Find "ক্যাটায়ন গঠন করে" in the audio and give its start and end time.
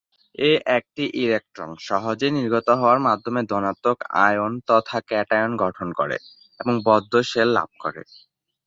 5.09-6.17